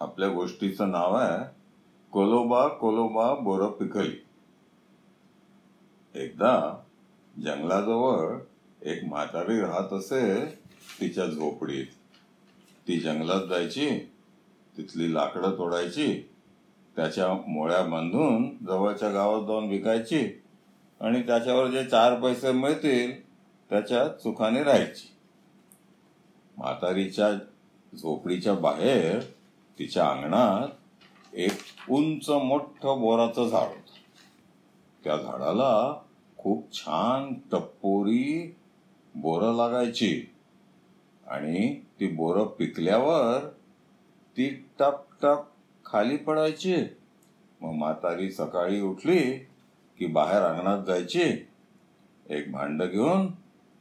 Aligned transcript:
आपल्या 0.00 0.28
गोष्टीचं 0.28 0.90
नाव 0.90 1.14
आहे 1.14 1.44
कोलोबा 2.12 2.68
कोलोबा 2.68 3.34
बोर 3.34 3.66
पिकली. 3.66 4.24
एकदा 6.14 6.82
जंगलाजवळ 7.38 8.38
एक 8.82 9.04
म्हातारी 9.04 9.60
राहत 9.60 9.92
असे 9.92 10.44
तिच्या 11.00 11.26
झोपडीत. 11.26 11.86
ती 12.88 13.00
जंगलात 13.00 13.48
जायची 13.48 13.98
तिथली 14.76 15.14
लाकडं 15.14 15.50
तोडायची 15.50 16.30
त्याच्या 16.96 17.34
मोळ्या 17.48 17.82
बांधून 17.82 18.64
जवळच्या 18.66 19.10
गावात 19.10 19.46
जाऊन 19.46 19.68
विकायची 19.68 20.42
आणि 21.00 21.22
त्याच्यावर 21.22 21.66
जे 21.66 21.84
चार 21.84 22.20
पैसे 22.20 22.52
मिळतील 22.52 23.22
त्याच्या 23.70 24.08
सुखाने 24.08 24.62
राहायची. 24.62 25.08
म्हातारीच्या 26.56 27.30
झोपडीच्या 27.96 28.54
बाहेर 28.54 29.20
तिच्या 29.78 30.08
अंगणात 30.08 30.68
एक 31.34 31.52
उंच 31.90 32.30
मोठं 32.30 33.00
बोराचं 33.00 33.48
झाड 33.48 33.68
होत. 33.68 33.90
त्या 35.04 35.16
झाडाला 35.16 36.02
खूप 36.38 36.72
छान 36.72 37.34
टप्पोरी 37.52 38.56
बोरं 39.14 39.56
लागायची. 39.56 40.30
आणि 41.26 41.80
ती 42.00 42.06
बोरं 42.06 42.44
पिकल्यावर 42.44 43.48
ती 44.36 44.66
टप 44.78 45.00
टप 45.22 45.44
खाली 45.84 46.16
पडायची. 46.16 46.76
मग 47.60 47.72
म्हातारी 47.72 48.30
सकाळी 48.30 48.80
उठली 48.80 49.38
की 49.98 50.06
बाहेर 50.06 50.42
अंगणात 50.42 50.84
जायची. 50.86 51.46
एक 52.30 52.52
भांड 52.52 52.82
घेऊन 52.82 53.32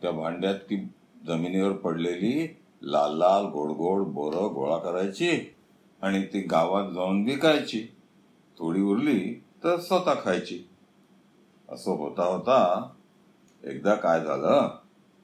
त्या 0.01 0.11
भांड्यात 0.11 0.55
ती 0.55 0.75
जमिनीवर 1.27 1.71
पडलेली 1.71 2.57
लाल 2.83 3.17
लाल 3.17 3.45
गोड 3.45 3.69
गोड 3.69 4.07
बोरं 4.07 4.53
गोळा 4.53 4.77
करायची 4.77 5.55
आणि 6.01 6.23
ती 6.23 6.41
गावात 6.41 6.91
जाऊन 6.91 7.23
विकायची. 7.23 7.87
थोडी 8.57 8.81
उरली 8.81 9.43
तर 9.63 9.79
स्वतः 9.79 10.13
खायची. 10.13 10.69
असं 11.69 11.91
होता 11.91 12.23
होता 12.23 12.89
एकदा 13.63 13.95
काय 13.95 14.25
झालं? 14.25 14.69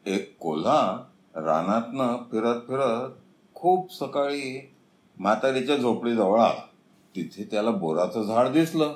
एक 0.05 0.37
कोल्हा 0.39 1.03
रानातनं 1.35 2.17
फिरत 2.31 2.55
फिरत 2.55 3.09
खूप 3.53 3.93
सकाळी 3.93 4.73
म्हातारीच्या 5.17 5.77
झोपडीजवळ 5.77 6.39
आला. 6.39 6.67
तिथे 7.15 7.47
त्याला 7.51 7.71
बोराचं 7.71 8.21
झाड 8.21 8.47
दिसलं. 8.47 8.95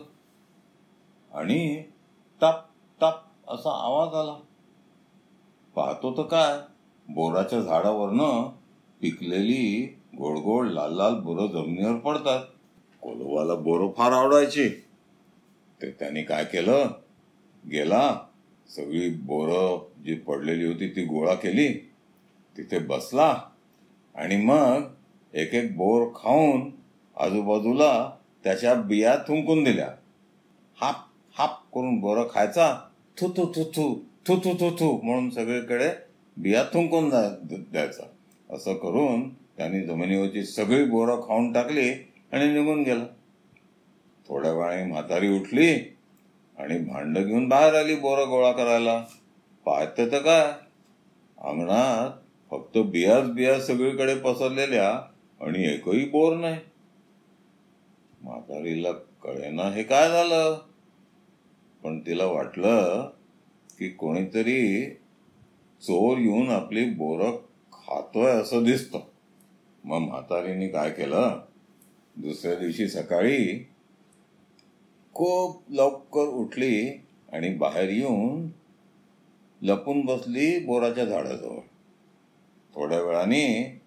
आणि 1.32 1.84
टप 2.42 2.60
टप 3.02 3.20
असा 3.48 3.86
आवाज 3.86 4.16
आला. 4.16 4.36
पाहतो 5.76 6.18
तर 6.18 6.24
काय? 6.24 6.71
बोराच्या 7.14 7.62
झाडावरनं 7.62 8.50
पिकलेली 9.02 9.98
गोड 10.18 10.38
गोड 10.38 10.68
लाल 10.68 10.94
लाल 10.98 11.14
बोरं 11.14 11.48
जमिनीवर 11.48 11.96
पडतात. 11.96 12.40
कोलोबाला 13.02 13.56
बोरं 13.56 13.92
फार 13.98 14.12
आवडायची. 14.12 14.70
ते 15.82 15.92
त्याने 15.92 16.24
काय 16.24 16.46
केलं? 16.46 16.88
गेला 17.72 18.20
सगळी 18.70 19.10
बोरं 19.10 19.88
जी 20.04 20.16
पडलेली 20.16 20.66
होती 20.66 20.88
ती 20.88 21.06
गोळा 21.06 21.34
केली. 21.34 21.74
तिथे 22.58 22.80
बसला 22.80 23.42
आणि 24.16 24.36
मग 24.36 24.82
एक 25.34 25.54
एक 25.54 25.78
बोर 25.78 26.08
खाऊन 26.08 26.72
आजूबाजूला 27.18 28.12
त्याच्या 28.44 28.74
बिया 28.74 29.16
थुंकून 29.18 29.64
दिल्या. 29.64 29.90
हाप 30.82 30.96
हाप 31.38 31.74
करून 31.74 32.00
बोरं 32.00 32.24
खायचा. 32.32 32.80
थू 33.18 33.28
थू 33.38 33.46
थू 33.46 33.64
थू 33.64 34.00
थू 34.28 34.36
थू 34.40 34.54
थू 34.54 34.70
थू 34.70 35.02
म्हणून 35.02 35.30
सगळीकडे 35.30 35.90
बिया 36.38 36.64
थुंकून 36.64 37.10
द्यायचा? 37.44 38.04
असं 38.50 38.74
करून 38.74 39.30
त्यांनी 39.30 39.82
जमिनीवरची 39.82 40.44
सगळी 40.44 40.86
बोरं 40.86 41.22
खाऊन 41.28 41.52
टाकली 41.54 41.90
आणि 42.32 42.54
निघून 42.54 42.84
गेला. 42.84 43.06
थोड्या 44.28 44.54
वेळाने 44.54 44.84
म्हातारी 44.84 45.30
उठली 45.30 45.98
आणि 46.58 46.78
भांड 46.78 47.20
घेऊन 47.20 47.48
बाहेर 47.48 47.74
आली 47.74 47.96
बोरं 47.96 48.30
गोळा 48.30 48.52
करायला. 48.52 49.06
पाहते 49.66 50.12
तर 50.12 50.20
काय? 50.20 50.52
अंगणात 51.38 52.10
फक्त 52.52 52.78
बियाच 52.78 53.32
बिया 53.32 53.60
सगळीकडे 53.60 54.16
पसरलेल्या 54.16 54.90
आणि 55.42 55.74
एकही 55.74 56.06
बोर 56.06 56.36
नाही. 56.36 56.58
म्हातारीला 58.22 58.92
कळेना 58.92 59.64
हे 59.64 59.84
काय 59.84 60.10
झालं? 60.10 60.60
पण 61.84 62.00
तिला 62.00 62.26
वाटलं 62.26 63.10
की 63.80 63.90
कोणीतरी 63.90 64.86
चोर 65.82 66.18
येऊन 66.18 66.50
आपली 66.50 66.90
बोरं 66.90 67.32
खातोय 67.74 68.32
असं 68.32 68.64
दिसतं. 68.64 69.00
मग 69.84 69.98
म्हातारीने 69.98 70.68
काय 70.68 70.90
केलं? 70.90 71.42
दुसऱ्या 72.16 72.56
दिवशी 72.56 72.88
सकाळी 72.88 73.68
खूप 75.14 75.62
लवकर 75.70 76.22
उठली 76.22 77.06
आणि 77.32 77.54
बाहेर 77.54 77.90
येऊन 77.90 78.50
लपून 79.62 80.02
बसली 80.02 80.66
बोराच्या 80.66 81.06
झाडाजवळ. 81.06 81.60
थोड्या 82.76 83.02
वेळाने 83.02 83.82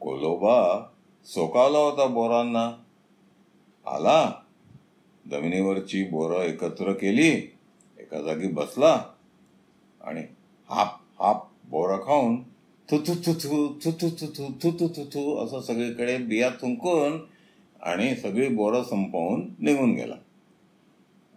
कोलोबा 0.00 0.86
सोकावला 1.24 1.78
होता 1.78 2.06
बोरांना. 2.06 2.84
आला. 3.86 4.32
जमिनीवरची 5.30 6.04
बोरं 6.04 6.42
एकत्र 6.42 6.92
केली. 6.92 7.30
एका 7.98 8.20
जागी 8.20 8.48
बसला 8.48 9.04
आणि 10.00 10.22
हाप 10.70 11.03
हाफ 11.20 11.48
बोरा 11.70 11.96
खाऊन 11.96 12.42
थु 12.90 12.98
थु 12.98 13.14
थु 13.14 13.32
थु 13.32 13.72
थु 13.84 13.90
थु 13.90 14.10
थु 14.10 14.52
थु 14.62 14.70
थु 14.80 14.88
थु 14.88 15.04
थु 15.04 15.44
असं 15.44 15.60
सगळीकडे 15.60 16.16
बिया 16.18 16.50
थुंकून 16.50 17.26
आणि 17.82 18.16
सगळी 18.16 18.48
बोरं 18.48 18.82
संपवून 18.82 19.54
निघून 19.60 19.92
गेला. 19.92 20.14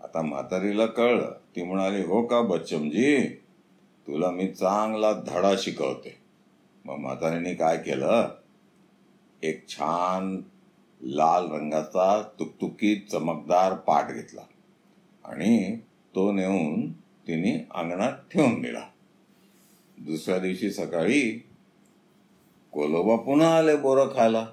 आता 0.04 0.22
म्हातारीला 0.22 0.86
कळलं. 0.86 1.32
ती 1.56 1.64
म्हणाली 1.64 2.04
हो 2.04 2.26
का 2.26 2.42
बच्चमजी? 2.42 3.28
तुला 4.08 4.32
मी 4.32 4.48
चांगला 4.48 5.14
धडा 5.14 5.56
शिकवते. 5.58 6.18
मग 6.86 6.96
म्हातारीने 6.96 7.54
काय 7.54 7.78
केलं? 7.78 8.30
एक 9.44 9.68
छान 9.68 10.42
लाल 11.02 11.52
रंगाचा 11.52 12.22
तुकतुकीत 12.40 13.12
चमकदार 13.12 13.74
पाट 13.74 14.14
घेतला 14.14 14.42
आणि 15.26 15.78
तो 16.16 16.32
नेऊन 16.32 16.92
तिने 16.92 17.68
अंगणात 17.76 18.14
ठेवून 18.32 18.62
दिला. 18.62 18.88
दुसऱ्या 19.97 20.40
दिवशी 20.40 20.72
सकाळी 20.72 21.22
कोलोबा 22.74 23.16
पुन्हा 23.16 23.58
आले 23.58 23.75
बोरं 23.75 24.08
खायला. 24.08 24.46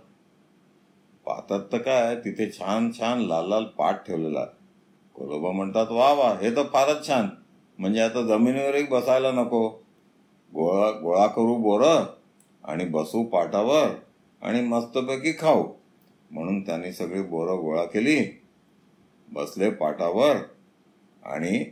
पाहतात 1.26 1.60
तर 1.72 1.78
काय 1.78 2.16
तिथे 2.16 2.50
छान 2.50 2.90
छान 2.92 3.20
लाल 3.20 3.48
लाल 3.48 3.64
पाट 3.64 3.94
ठेवलेला 4.06 4.44
कोलोबा 5.14 5.50
म्हणतात 5.50 5.86
वा 5.90 6.12
वा 6.12 6.38
हे 6.42 6.56
तर 6.56 6.62
फारच 6.62 7.06
छान. 7.08 7.28
म्हणजे 7.78 8.00
आता 8.00 8.22
जमिनीवरही 8.22 8.82
बसायला 8.82 9.32
नको. 9.32 9.68
गोळा 10.52 10.90
गोळा 10.90 11.26
करू 11.26 11.56
बोरं 11.56 12.04
आणि 12.64 12.84
बसू 12.84 13.22
पाटावर 13.24 13.88
आणि 14.42 14.60
मस्तपैकी 14.60 15.32
खाऊ. 15.32 15.72
म्हणून 16.30 16.66
त्यांनी 16.66 16.92
सगळी 16.92 17.22
बोरं 17.22 17.56
गोळा 17.56 17.84
केली 17.84 18.40
बसले 19.32 19.70
पाटावर 19.70 20.36
आणि 21.22 21.64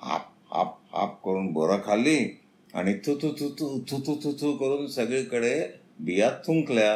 हाप 0.00 0.26
हाप 0.50 0.78
हाप 0.92 1.24
करून 1.24 1.52
बोरं 1.52 1.76
खाल्ली. 1.86 2.39
आणि 2.74 2.94
तू 2.94 3.14
तू 3.14 3.28
तू 3.30 3.48
तू 3.48 3.68
थू 3.90 3.98
तू 3.98 4.14
तू 4.14 4.32
थू 4.32 4.52
करून 4.56 4.86
सगळीकडे 4.86 5.54
बिया 6.00 6.30
थुंकल्या 6.46 6.92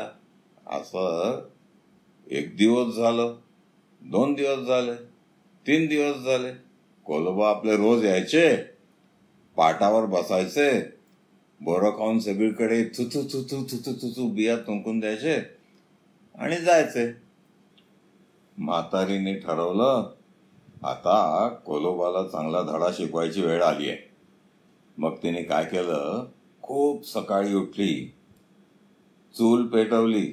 असं 0.66 1.40
एक 2.26 2.56
दिवस 2.56 2.94
झालं 2.94 3.34
दोन 4.02 4.34
दिवस 4.34 4.66
झाले 4.66 4.94
तीन 5.66 5.86
दिवस 5.86 6.24
झाले 6.24 6.52
कोलोबा 7.06 7.48
आपले 7.50 7.76
रोज 7.76 8.04
यायचे 8.04 8.56
पाटावर 9.56 10.06
बसायचे 10.06 10.70
बोरं 11.60 11.90
खाऊन 11.90 12.18
सगळीकडे 12.18 12.82
थुथू 12.88 13.22
थुथू 13.22 13.62
थुथू 13.62 13.92
थुथू 13.92 14.28
बिया 14.28 14.56
तुंकून 14.56 15.00
द्यायचे 15.00 15.36
आणि 16.34 16.56
जायचे 16.56 17.12
म्हातारीने 18.58 19.34
ठरवलं 19.34 20.10
आता 20.82 21.48
कोलोबाला 21.66 22.28
चांगला 22.28 22.62
धडा 22.62 22.90
शिकवायची 22.96 23.42
वेळ 23.42 23.62
आली 23.62 23.90
आहे 23.90 24.13
मग 24.98 25.14
तिने 25.22 25.42
काय 25.42 25.64
केलं? 25.64 26.24
खूप 26.62 27.06
सकाळी 27.06 27.54
उठली 27.54 28.14
चूल 29.34 29.66
पेटवली 29.66 30.26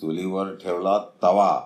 चुलीवर 0.00 0.54
ठेवला 0.54 0.98
तवा 1.22 1.60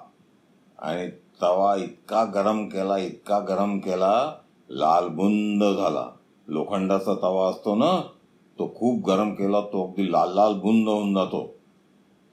आणि 0.78 1.10
तवा 1.43 1.76
इतका 1.76 2.25
गरम 2.25 2.64
केला 2.66 2.99
इतका 2.99 3.38
गरम 3.38 3.78
केला 3.78 4.34
लालबुंद 4.70 5.64
झाला. 5.64 6.08
लोखंडाचा 6.49 7.14
तवा 7.14 7.49
असतो 7.50 7.75
ना 7.75 8.00
तो 8.58 8.72
खूप 8.76 9.06
गरम 9.06 9.31
केला 9.31 9.60
तो 9.60 9.87
अगदी 9.87 10.12
लाल 10.12 10.34
लाल 10.34 10.55
बुंद 10.55 10.88
होऊन 10.88 11.14
जातो. 11.14 11.46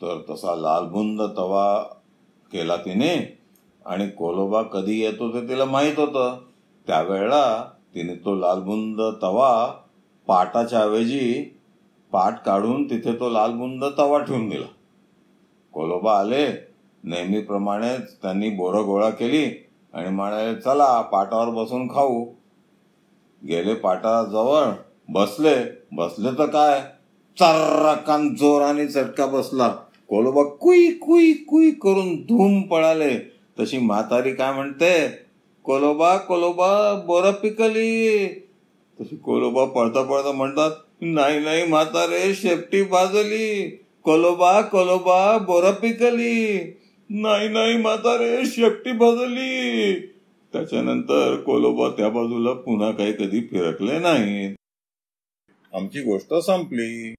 तर 0.01 0.21
तसा 0.29 0.55
लालबुंद 0.55 1.21
तवा 1.21 1.83
केला 2.51 2.77
तिने 2.77 3.39
आणि 3.85 4.09
कोलोबा 4.09 4.61
कधी 4.63 4.99
येतो 4.99 5.33
ते 5.33 5.47
तिला 5.49 5.65
माहीत 5.65 5.99
होतं. 5.99 6.37
त्यावेळेला 6.87 7.71
तिने 7.95 8.15
तो 8.15 8.35
लालबुंद 8.35 9.01
तवा 9.21 9.67
पाटाच्या 10.27 10.79
ऐवजी 10.79 11.43
पाट 12.11 12.33
काढून 12.45 12.89
तिथे 12.89 13.13
तो 13.13 13.29
लालबुंद 13.29 13.83
तवा 13.97 14.19
ठेवून 14.19 14.49
दिला. 14.49 14.65
कोलोबा 15.73 16.19
आले 16.19 16.47
नेहमीप्रमाणेच 17.03 18.15
त्यांनी 18.21 18.49
बोरं 18.49 18.85
गोळा 18.85 19.09
केली 19.09 19.67
आणि 19.93 20.09
म्हणाले 20.09 20.55
चला 20.55 21.01
पाटावर 21.01 21.49
बसून 21.49 21.87
खाऊ. 21.87 22.25
गेले 23.47 23.73
पाटाजवळ 23.73 24.63
बसले. 25.09 25.85
बसले 25.91 26.37
तर 26.37 26.45
काय? 26.45 26.81
चर्रकान 27.39 28.35
जोराने 28.35 28.87
चटका 28.87 29.25
बसला. 29.25 29.67
कोलोबा 30.09 30.43
कुई 30.43 30.89
कुई 30.89 31.33
कुई 31.33 31.71
करून 31.71 32.15
धूम 32.15 32.61
पळाले. 32.61 33.31
तशी 33.59 33.77
म्हातारी 33.77 34.31
काय 34.31 34.51
म्हणते? 34.51 35.07
कोलोबा 35.69 36.17
कोलोबा 36.17 36.93
बोर 36.93 37.31
पिकली. 37.31 38.27
तशी 38.99 39.15
कोलोबा 39.15 39.65
पळता 39.65 40.01
पळता 40.03 40.31
म्हणतात 40.31 40.71
नाही 41.01 41.39
नाही 41.39 41.65
म्हातारे 41.65 42.33
शेपटी 42.33 42.83
भाजली. 42.83 43.69
कोलोबा 44.03 44.61
कोलोबा 44.61 45.37
बोर 45.37 45.71
पिकली. 45.71 46.59
नाही 47.09 47.49
नाही 47.49 47.77
म्हातारे 47.77 48.45
शेपटी 48.45 48.91
भाजली. 48.91 49.99
त्याच्यानंतर 50.53 51.35
कोलोबा 51.35 51.89
त्या 51.89 52.09
बाजूला 52.09 52.53
पुन्हा 52.53 52.91
काही 52.91 53.13
कधी 53.13 53.41
फिरकले 53.41 53.99
नाही 53.99 54.55
आमची 55.73 56.01
गोष्ट 56.01 56.33
संपली. 56.33 57.13